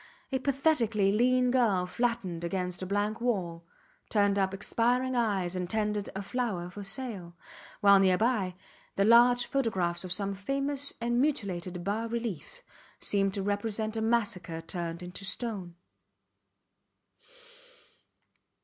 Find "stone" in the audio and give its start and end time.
15.23-15.75